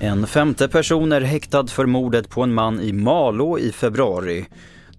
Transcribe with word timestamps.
En 0.00 0.26
femte 0.26 0.68
person 0.68 1.12
är 1.12 1.20
häktad 1.20 1.66
för 1.66 1.86
mordet 1.86 2.28
på 2.28 2.42
en 2.42 2.54
man 2.54 2.80
i 2.80 2.92
Malå 2.92 3.58
i 3.58 3.72
februari. 3.72 4.46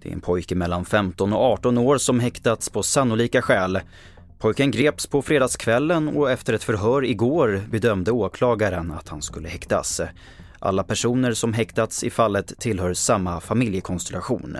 Det 0.02 0.08
är 0.08 0.12
en 0.12 0.20
pojke 0.20 0.54
mellan 0.54 0.84
15 0.84 1.32
och 1.32 1.40
18 1.40 1.78
år 1.78 1.98
som 1.98 2.20
häktats 2.20 2.70
på 2.70 2.82
sannolika 2.82 3.42
skäl. 3.42 3.80
Pojken 4.38 4.70
greps 4.70 5.06
på 5.06 5.22
fredagskvällen 5.22 6.08
och 6.08 6.30
efter 6.30 6.52
ett 6.52 6.64
förhör 6.64 7.04
igår 7.04 7.62
bedömde 7.70 8.10
åklagaren 8.10 8.92
att 8.92 9.08
han 9.08 9.22
skulle 9.22 9.48
häktas. 9.48 10.00
Alla 10.58 10.84
personer 10.84 11.32
som 11.32 11.52
häktats 11.52 12.04
i 12.04 12.10
fallet 12.10 12.52
tillhör 12.58 12.94
samma 12.94 13.40
familjekonstellation. 13.40 14.56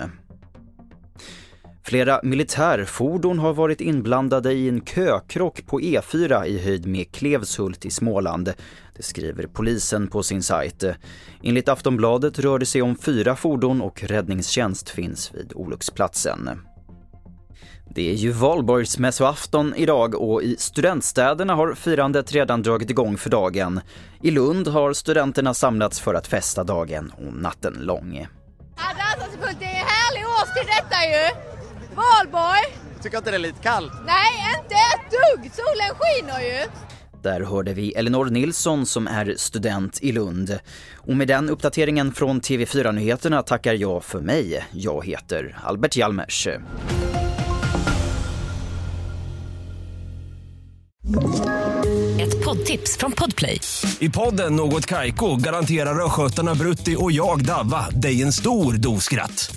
Flera 1.86 2.20
militärfordon 2.22 3.38
har 3.38 3.54
varit 3.54 3.80
inblandade 3.80 4.52
i 4.52 4.68
en 4.68 4.80
kökrock 4.80 5.66
på 5.66 5.80
E4 5.80 6.44
i 6.44 6.58
höjd 6.58 6.86
med 6.86 7.12
Klevshult 7.12 7.84
i 7.84 7.90
Småland. 7.90 8.52
Det 8.96 9.02
skriver 9.02 9.46
polisen 9.46 10.08
på 10.08 10.22
sin 10.22 10.42
sajt. 10.42 10.84
Enligt 11.42 11.68
Aftonbladet 11.68 12.38
rör 12.38 12.58
det 12.58 12.66
sig 12.66 12.82
om 12.82 12.96
fyra 12.96 13.36
fordon 13.36 13.80
och 13.80 14.02
räddningstjänst 14.02 14.90
finns 14.90 15.34
vid 15.34 15.52
olycksplatsen. 15.54 16.50
Det 17.94 18.10
är 18.10 18.14
ju 18.14 18.30
valborgsmässoafton 18.32 19.74
idag 19.76 20.14
och 20.14 20.42
i 20.42 20.56
studentstäderna 20.58 21.54
har 21.54 21.74
firandet 21.74 22.32
redan 22.32 22.62
dragit 22.62 22.90
igång 22.90 23.16
för 23.16 23.30
dagen. 23.30 23.80
I 24.22 24.30
Lund 24.30 24.68
har 24.68 24.92
studenterna 24.92 25.54
samlats 25.54 26.00
för 26.00 26.14
att 26.14 26.26
festa 26.26 26.64
dagen 26.64 27.12
och 27.16 27.34
natten 27.34 27.74
lång. 27.80 28.28
Ja, 28.76 28.82
Det 29.58 29.64
är 29.64 29.68
härlig 29.68 30.24
årstid 30.26 30.66
detta 30.66 31.04
ju! 31.04 31.53
Valborg! 31.94 32.76
Tycker 33.02 33.18
inte 33.18 33.30
det 33.30 33.36
är 33.36 33.38
lite 33.38 33.62
kallt? 33.62 33.92
Nej, 34.06 34.56
inte 34.58 34.74
ett 34.74 35.10
dugg! 35.10 35.50
Solen 35.52 35.94
skiner 35.98 36.40
ju! 36.40 36.68
Där 37.22 37.40
hörde 37.40 37.74
vi 37.74 37.92
Elinor 37.92 38.26
Nilsson 38.26 38.86
som 38.86 39.06
är 39.06 39.34
student 39.36 39.98
i 40.02 40.12
Lund. 40.12 40.58
Och 40.94 41.16
med 41.16 41.28
den 41.28 41.50
uppdateringen 41.50 42.12
från 42.12 42.40
TV4 42.40 42.92
Nyheterna 42.92 43.42
tackar 43.42 43.74
jag 43.74 44.04
för 44.04 44.20
mig. 44.20 44.66
Jag 44.72 45.06
heter 45.06 45.58
Albert 45.62 45.96
Hjalmers. 45.96 46.48
Ett 52.20 52.44
poddtips 52.44 52.96
från 52.96 53.12
Podplay. 53.12 53.60
I 53.98 54.08
podden 54.10 54.56
Något 54.56 54.86
Kaiko 54.86 55.36
garanterar 55.36 56.04
östgötarna 56.04 56.54
Brutti 56.54 56.96
och 56.98 57.12
jag, 57.12 57.44
Davva, 57.44 57.90
dig 57.90 58.22
en 58.22 58.32
stor 58.32 58.72
dos 58.72 59.04
skratt. 59.04 59.56